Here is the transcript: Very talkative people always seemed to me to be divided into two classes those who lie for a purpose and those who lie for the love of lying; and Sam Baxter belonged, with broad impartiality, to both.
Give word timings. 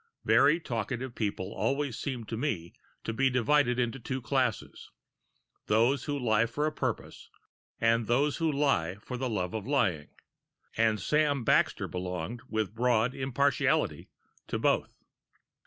Very 0.25 0.59
talkative 0.59 1.13
people 1.13 1.53
always 1.53 1.95
seemed 1.95 2.27
to 2.29 2.35
me 2.35 2.73
to 3.03 3.13
be 3.13 3.29
divided 3.29 3.77
into 3.77 3.99
two 3.99 4.19
classes 4.19 4.89
those 5.67 6.05
who 6.05 6.17
lie 6.17 6.47
for 6.47 6.65
a 6.65 6.71
purpose 6.71 7.29
and 7.79 8.07
those 8.07 8.37
who 8.37 8.51
lie 8.51 8.95
for 8.95 9.15
the 9.15 9.29
love 9.29 9.53
of 9.53 9.67
lying; 9.67 10.09
and 10.75 10.99
Sam 10.99 11.43
Baxter 11.43 11.87
belonged, 11.87 12.41
with 12.49 12.73
broad 12.73 13.13
impartiality, 13.13 14.09
to 14.47 14.57
both. 14.57 14.89